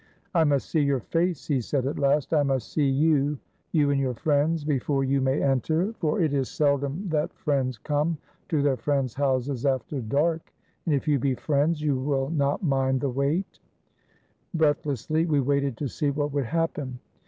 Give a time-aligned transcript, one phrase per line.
[0.33, 2.33] "I must see your face," he said, at last.
[2.33, 3.37] "I must see you—
[3.71, 6.49] you and your friends— before you may enter, 427 THE BALKAN STATES for it is
[6.49, 8.17] seldom that friends come
[8.49, 10.51] to their friends' houses after dark,
[10.87, 13.59] and if you be friends, you will not mind the wait."
[14.55, 16.97] Breathlessly, we waited to see what would happen.